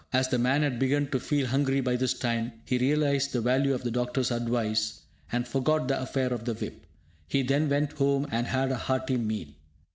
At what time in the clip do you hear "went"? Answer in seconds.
7.69-7.91